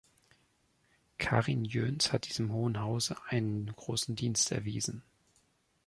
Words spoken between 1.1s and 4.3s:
Karin Jöns hat diesem Hohen Hause einen großen